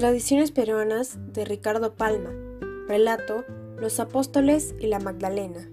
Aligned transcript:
Tradiciones 0.00 0.50
peruanas 0.50 1.18
de 1.34 1.44
Ricardo 1.44 1.94
Palma. 1.94 2.30
Relato 2.88 3.44
Los 3.76 4.00
Apóstoles 4.00 4.74
y 4.80 4.86
la 4.86 4.98
Magdalena. 4.98 5.68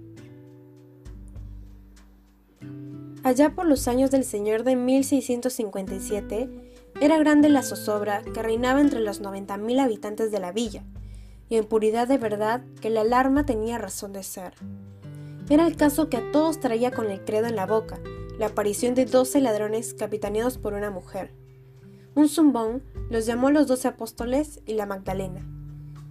Allá 3.24 3.56
por 3.56 3.66
los 3.66 3.88
años 3.88 4.12
del 4.12 4.26
Señor 4.26 4.66
de 4.66 4.76
1657, 4.76 6.50
era 7.00 7.18
grande 7.20 7.48
la 7.48 7.64
zozobra 7.64 8.22
que 8.22 8.44
reinaba 8.44 8.82
entre 8.82 9.00
los 9.00 9.22
90.000 9.22 9.80
habitantes 9.80 10.30
de 10.30 10.42
la 10.42 10.52
villa, 10.52 10.84
y 11.48 11.56
en 11.56 11.64
puridad 11.64 12.10
de 12.10 12.18
verdad 12.18 12.66
que 12.82 12.90
la 12.90 13.02
alarma 13.02 13.46
tenía 13.46 13.78
razón 13.78 14.12
de 14.12 14.24
ser. 14.24 14.56
Era 15.50 15.66
el 15.66 15.78
caso 15.78 16.10
que 16.10 16.18
a 16.18 16.32
todos 16.34 16.60
traía 16.60 16.92
con 16.92 17.10
el 17.10 17.24
credo 17.24 17.48
en 17.48 17.56
la 17.56 17.66
boca, 17.66 17.98
la 18.38 18.48
aparición 18.48 18.94
de 18.94 19.06
doce 19.06 19.40
ladrones 19.40 19.94
capitaneados 19.94 20.58
por 20.58 20.74
una 20.74 20.92
mujer. 20.92 21.47
Un 22.18 22.30
zumbón 22.30 22.82
los 23.12 23.28
llamó 23.28 23.52
los 23.52 23.68
doce 23.68 23.88
apóstoles 23.88 24.60
y 24.66 24.74
la 24.74 24.88
Magdalena, 24.88 25.46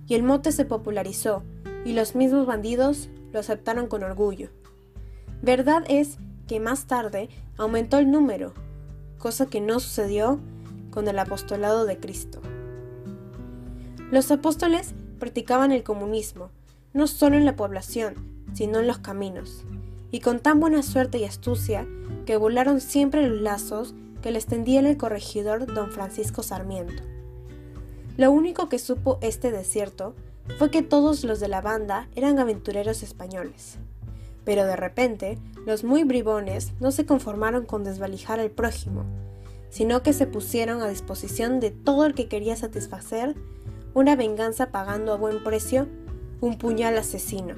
y 0.06 0.14
el 0.14 0.22
mote 0.22 0.52
se 0.52 0.64
popularizó, 0.64 1.42
y 1.84 1.94
los 1.94 2.14
mismos 2.14 2.46
bandidos 2.46 3.08
lo 3.32 3.40
aceptaron 3.40 3.88
con 3.88 4.04
orgullo. 4.04 4.50
Verdad 5.42 5.82
es 5.88 6.18
que 6.46 6.60
más 6.60 6.86
tarde 6.86 7.28
aumentó 7.58 7.98
el 7.98 8.08
número, 8.08 8.54
cosa 9.18 9.46
que 9.46 9.60
no 9.60 9.80
sucedió 9.80 10.38
con 10.92 11.08
el 11.08 11.18
apostolado 11.18 11.86
de 11.86 11.98
Cristo. 11.98 12.40
Los 14.12 14.30
apóstoles 14.30 14.94
practicaban 15.18 15.72
el 15.72 15.82
comunismo, 15.82 16.50
no 16.92 17.08
solo 17.08 17.36
en 17.36 17.44
la 17.44 17.56
población, 17.56 18.14
sino 18.52 18.78
en 18.78 18.86
los 18.86 18.98
caminos, 18.98 19.64
y 20.12 20.20
con 20.20 20.38
tan 20.38 20.60
buena 20.60 20.84
suerte 20.84 21.18
y 21.18 21.24
astucia 21.24 21.84
que 22.26 22.36
volaron 22.36 22.80
siempre 22.80 23.28
los 23.28 23.40
lazos 23.40 23.96
que 24.22 24.30
les 24.30 24.46
tendía 24.46 24.80
el 24.80 24.96
corregidor 24.96 25.72
don 25.72 25.90
Francisco 25.90 26.42
Sarmiento. 26.42 27.02
Lo 28.16 28.30
único 28.30 28.68
que 28.68 28.78
supo 28.78 29.18
este 29.20 29.50
desierto 29.50 30.14
fue 30.58 30.70
que 30.70 30.82
todos 30.82 31.24
los 31.24 31.40
de 31.40 31.48
la 31.48 31.60
banda 31.60 32.08
eran 32.14 32.38
aventureros 32.38 33.02
españoles. 33.02 33.78
Pero 34.44 34.64
de 34.64 34.76
repente, 34.76 35.38
los 35.66 35.84
muy 35.84 36.04
bribones 36.04 36.72
no 36.80 36.92
se 36.92 37.04
conformaron 37.04 37.66
con 37.66 37.84
desvalijar 37.84 38.40
al 38.40 38.50
prójimo, 38.50 39.04
sino 39.70 40.02
que 40.02 40.12
se 40.12 40.26
pusieron 40.26 40.82
a 40.82 40.88
disposición 40.88 41.60
de 41.60 41.70
todo 41.70 42.06
el 42.06 42.14
que 42.14 42.28
quería 42.28 42.56
satisfacer 42.56 43.34
una 43.92 44.14
venganza 44.14 44.70
pagando 44.70 45.12
a 45.12 45.16
buen 45.16 45.42
precio 45.42 45.88
un 46.40 46.58
puñal 46.58 46.96
asesino. 46.98 47.54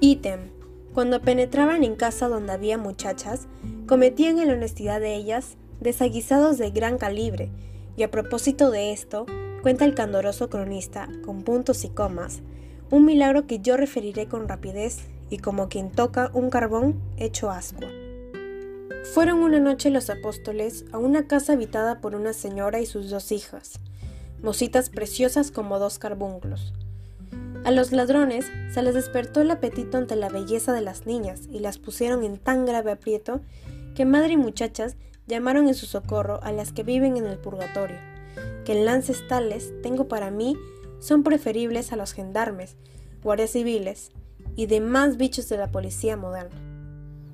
Ítem. 0.00 0.50
Cuando 0.92 1.22
penetraban 1.22 1.84
en 1.84 1.94
casa 1.94 2.28
donde 2.28 2.52
había 2.52 2.76
muchachas, 2.76 3.46
cometían 3.86 4.38
en 4.38 4.48
la 4.48 4.54
honestidad 4.54 5.00
de 5.00 5.14
ellas 5.14 5.56
desaguisados 5.82 6.58
de 6.58 6.70
gran 6.70 6.98
calibre, 6.98 7.50
y 7.96 8.02
a 8.02 8.10
propósito 8.10 8.70
de 8.70 8.92
esto, 8.92 9.26
cuenta 9.62 9.84
el 9.84 9.94
candoroso 9.94 10.48
cronista, 10.48 11.08
con 11.24 11.42
puntos 11.42 11.84
y 11.84 11.88
comas, 11.88 12.40
un 12.90 13.04
milagro 13.04 13.46
que 13.46 13.60
yo 13.60 13.76
referiré 13.76 14.26
con 14.26 14.48
rapidez 14.48 14.98
y 15.30 15.38
como 15.38 15.68
quien 15.68 15.90
toca 15.90 16.30
un 16.34 16.50
carbón 16.50 17.00
hecho 17.16 17.50
ascua. 17.50 17.88
Fueron 19.14 19.40
una 19.40 19.60
noche 19.60 19.90
los 19.90 20.10
apóstoles 20.10 20.84
a 20.92 20.98
una 20.98 21.26
casa 21.26 21.54
habitada 21.54 22.00
por 22.00 22.14
una 22.14 22.32
señora 22.32 22.80
y 22.80 22.86
sus 22.86 23.10
dos 23.10 23.32
hijas, 23.32 23.80
mositas 24.42 24.90
preciosas 24.90 25.50
como 25.50 25.78
dos 25.78 25.98
carbunclos. 25.98 26.72
A 27.64 27.70
los 27.70 27.92
ladrones 27.92 28.50
se 28.72 28.82
les 28.82 28.94
despertó 28.94 29.40
el 29.40 29.50
apetito 29.50 29.96
ante 29.96 30.16
la 30.16 30.28
belleza 30.28 30.72
de 30.72 30.80
las 30.80 31.06
niñas 31.06 31.42
y 31.50 31.60
las 31.60 31.78
pusieron 31.78 32.24
en 32.24 32.36
tan 32.36 32.66
grave 32.66 32.90
aprieto 32.90 33.40
que 33.94 34.04
madre 34.04 34.32
y 34.32 34.36
muchachas 34.36 34.96
llamaron 35.26 35.68
en 35.68 35.74
su 35.74 35.86
socorro 35.86 36.40
a 36.42 36.52
las 36.52 36.72
que 36.72 36.82
viven 36.82 37.16
en 37.16 37.26
el 37.26 37.38
purgatorio, 37.38 37.98
que 38.64 38.72
en 38.72 38.84
lances 38.84 39.26
tales 39.28 39.72
tengo 39.82 40.08
para 40.08 40.30
mí 40.30 40.56
son 41.00 41.22
preferibles 41.22 41.92
a 41.92 41.96
los 41.96 42.12
gendarmes, 42.12 42.76
guardias 43.22 43.50
civiles 43.50 44.12
y 44.56 44.66
demás 44.66 45.16
bichos 45.16 45.48
de 45.48 45.56
la 45.56 45.70
policía 45.70 46.16
moderna. 46.16 46.60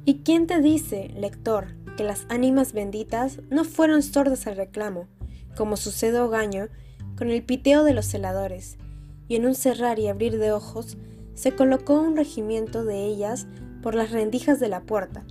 ¿Y 0.05 0.23
quién 0.23 0.47
te 0.47 0.61
dice, 0.61 1.09
lector, 1.17 1.75
que 1.97 2.05
las 2.05 2.25
ánimas 2.29 2.73
benditas 2.73 3.41
no 3.51 3.65
fueron 3.65 4.03
sordas 4.03 4.47
al 4.47 4.57
reclamo, 4.57 5.09
como 5.57 5.77
sucede 5.77 6.21
Ogaño 6.21 6.69
con 7.17 7.31
el 7.31 7.43
piteo 7.43 7.85
de 7.85 7.93
los 7.93 8.07
celadores, 8.07 8.79
y 9.27 9.37
en 9.37 9.45
un 9.45 9.55
cerrar 9.55 9.99
y 9.99 10.09
abrir 10.09 10.39
de 10.39 10.53
ojos 10.53 10.97
se 11.35 11.55
colocó 11.55 12.01
un 12.01 12.17
regimiento 12.17 12.85
de 12.85 13.05
ellas 13.05 13.47
por 13.83 13.95
las 13.95 14.11
rendijas 14.11 14.61
de 14.61 14.69
la 14.69 14.81
puerta, 14.81 15.25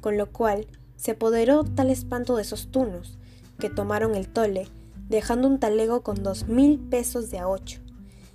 con 0.00 0.16
lo 0.16 0.30
cual 0.30 0.66
se 1.02 1.10
apoderó 1.10 1.64
tal 1.64 1.90
espanto 1.90 2.36
de 2.36 2.42
esos 2.42 2.68
tunos, 2.68 3.18
que 3.58 3.68
tomaron 3.68 4.14
el 4.14 4.28
tole, 4.28 4.68
dejando 5.08 5.48
un 5.48 5.58
talego 5.58 6.02
con 6.02 6.22
dos 6.22 6.46
mil 6.46 6.78
pesos 6.78 7.28
de 7.28 7.40
a 7.40 7.48
ocho, 7.48 7.80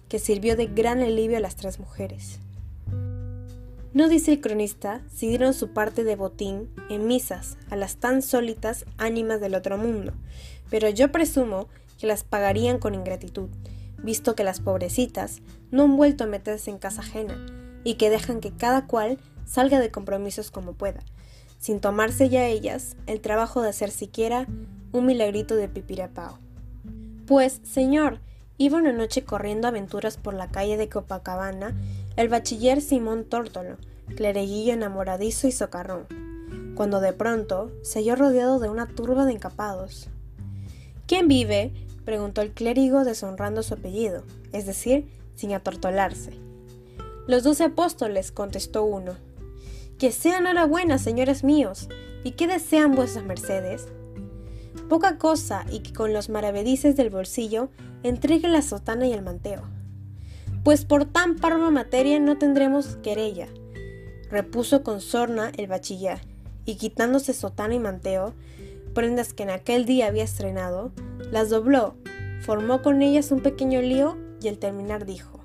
que 0.10 0.20
sirvió 0.20 0.58
de 0.58 0.68
gran 0.68 1.00
alivio 1.00 1.38
a 1.38 1.40
las 1.40 1.56
tres 1.56 1.80
mujeres. 1.80 2.40
No 3.94 4.10
dice 4.10 4.34
el 4.34 4.42
cronista 4.42 5.02
si 5.10 5.30
dieron 5.30 5.54
su 5.54 5.70
parte 5.70 6.04
de 6.04 6.18
botín 6.18 6.70
en 6.90 7.08
misas 7.08 7.58
a 7.70 7.78
las 7.78 7.96
tan 7.96 8.22
sólitas 8.22 8.84
ánimas 8.98 9.40
del 9.40 9.56
otro 9.56 9.78
mundo, 9.78 10.12
pero 10.70 10.90
yo 10.90 11.10
presumo 11.10 11.70
que 11.98 12.06
las 12.06 12.26
pagarían 12.26 12.80
con 12.80 12.96
ingratitud, 12.96 13.48
visto 14.04 14.36
que 14.36 14.44
las 14.44 14.60
pobrecitas 14.60 15.40
no 15.72 15.84
han 15.84 15.96
vuelto 15.96 16.26
a 16.26 16.28
meterse 16.28 16.70
en 16.70 16.80
casa 16.80 17.00
ajena 17.00 17.46
y 17.86 17.94
que 17.94 18.10
dejan 18.10 18.42
que 18.42 18.52
cada 18.52 18.88
cual 18.88 19.20
salga 19.46 19.80
de 19.80 19.90
compromisos 19.90 20.52
como 20.52 20.74
pueda, 20.74 21.00
sin 21.60 21.80
tomarse 21.80 22.30
ya 22.30 22.48
ellas 22.48 22.96
el 23.06 23.22
trabajo 23.22 23.62
de 23.62 23.70
hacer 23.70 23.92
siquiera 23.92 24.48
un 24.92 25.06
milagrito 25.06 25.56
de 25.56 25.68
pipirapao. 25.68 26.40
Pues, 27.26 27.60
señor, 27.64 28.20
iba 28.58 28.78
una 28.78 28.94
noche 28.94 29.24
corriendo 29.24 29.68
aventuras 29.68 30.18
por 30.18 30.34
la 30.34 30.50
calle 30.50 30.78
de 30.78 30.90
Copacabana 30.90 31.76
el 32.16 32.30
bachiller 32.30 32.82
Simón 32.82 33.26
Tórtolo, 33.26 33.78
clereguillo 34.16 34.74
enamoradizo 34.74 35.48
y 35.48 35.52
socarrón, 35.52 36.08
cuando 36.76 37.00
de 37.00 37.14
pronto 37.14 37.72
se 37.84 38.00
halló 38.00 38.16
rodeado 38.16 38.60
de 38.60 38.70
una 38.70 38.88
turba 38.88 39.26
de 39.26 39.34
encapados. 39.34 40.10
¿Quién 41.06 41.28
vive? 41.28 41.74
preguntó 42.06 42.42
el 42.42 42.54
clérigo 42.54 43.04
deshonrando 43.04 43.64
su 43.64 43.74
apellido, 43.74 44.24
es 44.54 44.66
decir, 44.66 45.08
sin 45.36 45.54
atortolarse. 45.54 46.32
Los 47.28 47.44
doce 47.44 47.66
apóstoles, 47.66 48.32
contestó 48.32 48.84
uno. 48.84 49.16
Que 49.98 50.12
sean 50.12 50.46
enhorabuena, 50.46 51.00
señores 51.00 51.44
míos. 51.44 51.90
¿Y 52.24 52.32
qué 52.32 52.46
desean 52.46 52.94
vuestras 52.94 53.26
mercedes? 53.26 53.88
Poca 54.90 55.18
cosa 55.18 55.66
y 55.72 55.80
que 55.80 55.92
con 55.92 56.14
los 56.14 56.30
maravedices 56.30 56.96
del 56.96 57.10
bolsillo 57.10 57.70
entregue 58.04 58.48
la 58.48 58.62
sotana 58.62 59.08
y 59.08 59.14
el 59.14 59.24
manteo. 59.24 59.64
Pues 60.64 60.86
por 60.86 61.06
tan 61.06 61.36
parva 61.36 61.72
materia 61.72 62.20
no 62.20 62.38
tendremos 62.38 62.98
querella, 62.98 63.48
repuso 64.30 64.84
con 64.84 65.02
sorna 65.02 65.52
el 65.58 65.66
bachiller, 65.66 66.20
y 66.64 66.76
quitándose 66.76 67.34
sotana 67.34 67.74
y 67.74 67.80
manteo, 67.80 68.36
prendas 68.94 69.34
que 69.34 69.44
en 69.44 69.50
aquel 69.50 69.86
día 69.86 70.08
había 70.08 70.26
estrenado, 70.26 70.92
las 71.32 71.50
dobló, 71.50 71.96
formó 72.42 72.84
con 72.84 73.02
ellas 73.02 73.32
un 73.32 73.40
pequeño 73.40 73.82
lío 73.82 74.16
y 74.42 74.48
al 74.48 74.60
terminar 74.60 75.06
dijo, 75.06 75.40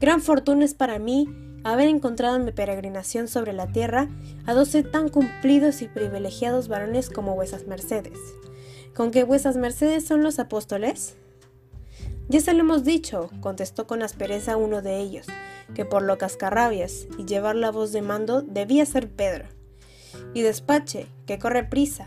Gran 0.00 0.22
fortuna 0.22 0.64
es 0.64 0.74
para 0.74 0.98
mí 0.98 1.28
haber 1.64 1.88
encontrado 1.88 2.36
en 2.36 2.44
mi 2.44 2.52
peregrinación 2.52 3.28
sobre 3.28 3.52
la 3.52 3.68
tierra 3.68 4.08
a 4.46 4.54
doce 4.54 4.82
tan 4.82 5.08
cumplidos 5.08 5.82
y 5.82 5.88
privilegiados 5.88 6.68
varones 6.68 7.10
como 7.10 7.34
vuesas 7.34 7.66
mercedes. 7.66 8.18
¿Con 8.94 9.10
que 9.10 9.24
vuesas 9.24 9.56
mercedes 9.56 10.06
son 10.06 10.22
los 10.22 10.38
apóstoles? 10.38 11.16
Ya 12.28 12.40
se 12.40 12.54
lo 12.54 12.60
hemos 12.60 12.84
dicho, 12.84 13.30
contestó 13.40 13.86
con 13.86 14.02
aspereza 14.02 14.56
uno 14.56 14.82
de 14.82 14.98
ellos, 14.98 15.26
que 15.74 15.84
por 15.84 16.02
lo 16.02 16.18
cascarrabias 16.18 17.06
y 17.18 17.24
llevar 17.24 17.56
la 17.56 17.70
voz 17.70 17.92
de 17.92 18.02
mando 18.02 18.42
debía 18.42 18.86
ser 18.86 19.10
Pedro. 19.10 19.46
Y 20.34 20.42
despache, 20.42 21.06
que 21.26 21.38
corre 21.38 21.64
prisa, 21.64 22.06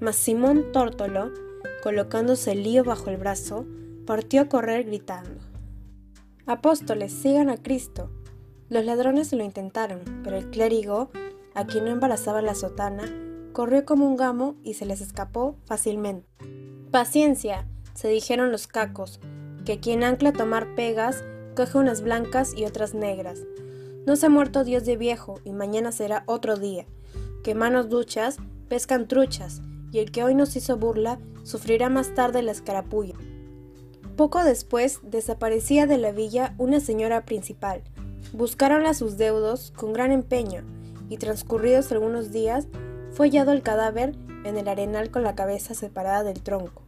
mas 0.00 0.16
Simón 0.16 0.72
Tórtolo, 0.72 1.32
colocándose 1.82 2.52
el 2.52 2.62
lío 2.62 2.84
bajo 2.84 3.10
el 3.10 3.16
brazo, 3.16 3.66
partió 4.06 4.42
a 4.42 4.48
correr 4.48 4.84
gritando. 4.84 5.40
Apóstoles, 6.46 7.12
sigan 7.12 7.48
a 7.50 7.56
Cristo. 7.56 8.10
Los 8.68 8.84
ladrones 8.84 9.32
lo 9.32 9.44
intentaron, 9.44 10.00
pero 10.24 10.36
el 10.36 10.50
clérigo, 10.50 11.10
a 11.54 11.66
quien 11.66 11.84
no 11.84 11.90
embarazaba 11.90 12.42
la 12.42 12.54
sotana, 12.54 13.04
corrió 13.52 13.84
como 13.84 14.06
un 14.06 14.16
gamo 14.16 14.56
y 14.62 14.74
se 14.74 14.86
les 14.86 15.00
escapó 15.00 15.56
fácilmente. 15.64 16.26
Paciencia, 16.90 17.68
se 17.94 18.08
dijeron 18.08 18.50
los 18.50 18.66
cacos, 18.66 19.20
que 19.64 19.80
quien 19.80 20.04
ancla 20.04 20.32
tomar 20.32 20.74
pegas 20.74 21.24
coge 21.54 21.78
unas 21.78 22.02
blancas 22.02 22.54
y 22.56 22.64
otras 22.64 22.94
negras. 22.94 23.40
No 24.06 24.16
se 24.16 24.26
ha 24.26 24.28
muerto 24.28 24.64
Dios 24.64 24.84
de 24.84 24.96
viejo 24.96 25.40
y 25.44 25.52
mañana 25.52 25.90
será 25.92 26.24
otro 26.26 26.56
día. 26.56 26.86
Que 27.42 27.54
manos 27.54 27.88
duchas 27.88 28.36
pescan 28.68 29.08
truchas 29.08 29.62
y 29.92 29.98
el 29.98 30.10
que 30.10 30.22
hoy 30.22 30.34
nos 30.34 30.54
hizo 30.56 30.76
burla 30.76 31.18
sufrirá 31.42 31.88
más 31.88 32.14
tarde 32.14 32.42
la 32.42 32.52
escarapulla. 32.52 33.14
Poco 34.16 34.44
después 34.44 35.00
desaparecía 35.02 35.86
de 35.86 35.98
la 35.98 36.12
villa 36.12 36.54
una 36.58 36.80
señora 36.80 37.24
principal. 37.24 37.82
Buscaron 38.36 38.84
a 38.84 38.92
sus 38.92 39.16
deudos 39.16 39.72
con 39.74 39.94
gran 39.94 40.12
empeño 40.12 40.62
y 41.08 41.16
transcurridos 41.16 41.90
algunos 41.90 42.32
días 42.32 42.68
fue 43.12 43.28
hallado 43.28 43.52
el 43.52 43.62
cadáver 43.62 44.14
en 44.44 44.58
el 44.58 44.68
arenal 44.68 45.10
con 45.10 45.22
la 45.22 45.34
cabeza 45.34 45.72
separada 45.72 46.22
del 46.22 46.42
tronco. 46.42 46.82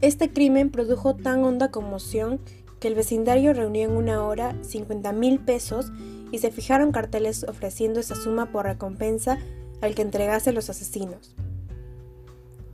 Este 0.00 0.32
crimen 0.32 0.70
produjo 0.70 1.14
tan 1.14 1.44
honda 1.44 1.70
conmoción 1.70 2.40
que 2.80 2.88
el 2.88 2.94
vecindario 2.94 3.52
reunió 3.52 3.84
en 3.84 3.94
una 3.94 4.24
hora 4.24 4.56
50 4.62 5.12
mil 5.12 5.38
pesos 5.38 5.92
y 6.32 6.38
se 6.38 6.50
fijaron 6.50 6.92
carteles 6.92 7.44
ofreciendo 7.44 8.00
esa 8.00 8.14
suma 8.14 8.50
por 8.50 8.64
recompensa 8.64 9.38
al 9.82 9.94
que 9.94 10.00
entregase 10.00 10.52
los 10.52 10.70
asesinos. 10.70 11.36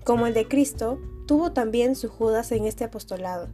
Como 0.05 0.29
el 0.29 0.35
de 0.35 0.47
Cristo, 0.47 1.01
tuvo 1.27 1.51
también 1.51 1.97
su 1.97 2.09
Judas 2.09 2.53
en 2.53 2.67
este 2.67 2.85
apostolado, 2.85 3.49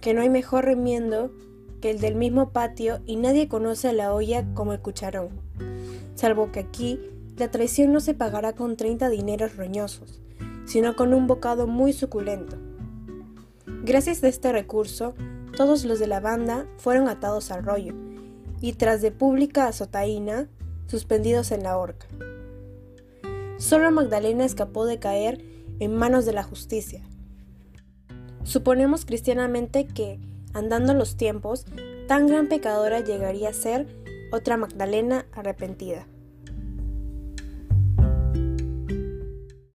que 0.00 0.14
no 0.14 0.20
hay 0.20 0.30
mejor 0.30 0.64
remiendo 0.64 1.32
que 1.80 1.90
el 1.90 2.00
del 2.00 2.14
mismo 2.14 2.50
patio 2.50 3.00
y 3.06 3.16
nadie 3.16 3.48
conoce 3.48 3.88
a 3.88 3.92
la 3.92 4.12
olla 4.12 4.44
como 4.54 4.72
el 4.72 4.80
cucharón, 4.80 5.30
salvo 6.14 6.52
que 6.52 6.60
aquí 6.60 7.00
la 7.36 7.50
traición 7.50 7.92
no 7.92 8.00
se 8.00 8.14
pagará 8.14 8.54
con 8.54 8.76
30 8.76 9.08
dineros 9.10 9.56
roñosos, 9.56 10.20
sino 10.64 10.96
con 10.96 11.14
un 11.14 11.26
bocado 11.26 11.66
muy 11.66 11.92
suculento. 11.92 12.56
Gracias 13.84 14.22
a 14.24 14.28
este 14.28 14.52
recurso, 14.52 15.14
todos 15.56 15.84
los 15.84 15.98
de 15.98 16.06
la 16.06 16.20
banda 16.20 16.66
fueron 16.78 17.08
atados 17.08 17.50
al 17.50 17.64
rollo 17.64 17.94
y 18.60 18.72
tras 18.72 19.02
de 19.02 19.12
pública 19.12 19.66
azotaína, 19.66 20.48
suspendidos 20.86 21.52
en 21.52 21.62
la 21.62 21.78
horca. 21.78 22.06
Solo 23.56 23.90
Magdalena 23.90 24.44
escapó 24.44 24.84
de 24.84 24.98
caer 24.98 25.44
en 25.80 25.96
manos 25.96 26.26
de 26.26 26.32
la 26.32 26.42
justicia. 26.42 27.02
Suponemos 28.44 29.04
cristianamente 29.04 29.86
que, 29.86 30.18
andando 30.54 30.94
los 30.94 31.16
tiempos, 31.16 31.64
tan 32.06 32.26
gran 32.26 32.48
pecadora 32.48 33.00
llegaría 33.00 33.50
a 33.50 33.54
ser 33.54 33.86
otra 34.32 34.56
Magdalena 34.56 35.26
arrepentida. 35.32 36.06